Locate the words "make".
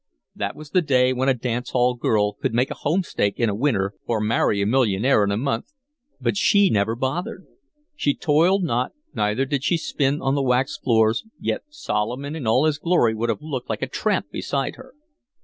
2.55-2.71